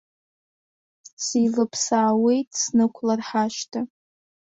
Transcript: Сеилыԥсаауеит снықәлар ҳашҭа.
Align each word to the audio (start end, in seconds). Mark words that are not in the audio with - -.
Сеилыԥсаауеит 1.25 2.49
снықәлар 2.61 3.19
ҳашҭа. 3.27 3.79